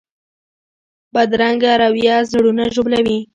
بدرنګه 1.13 1.71
رویه 1.81 2.15
زړونه 2.31 2.63
ژوبلوي 2.73 3.19